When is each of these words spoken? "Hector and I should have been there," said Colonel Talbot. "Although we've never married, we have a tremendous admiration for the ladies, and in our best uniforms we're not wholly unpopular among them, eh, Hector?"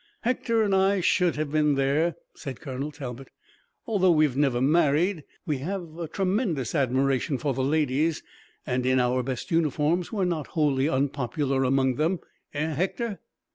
"Hector 0.21 0.63
and 0.63 0.73
I 0.73 0.99
should 0.99 1.35
have 1.35 1.51
been 1.51 1.75
there," 1.75 2.15
said 2.33 2.59
Colonel 2.59 2.91
Talbot. 2.91 3.27
"Although 3.85 4.09
we've 4.09 4.35
never 4.35 4.59
married, 4.59 5.23
we 5.45 5.59
have 5.59 5.95
a 5.99 6.07
tremendous 6.07 6.73
admiration 6.73 7.37
for 7.37 7.53
the 7.53 7.61
ladies, 7.63 8.23
and 8.65 8.83
in 8.87 8.99
our 8.99 9.21
best 9.21 9.51
uniforms 9.51 10.11
we're 10.11 10.25
not 10.25 10.47
wholly 10.57 10.89
unpopular 10.89 11.63
among 11.63 11.97
them, 11.97 12.19
eh, 12.55 12.73
Hector?" 12.73 13.19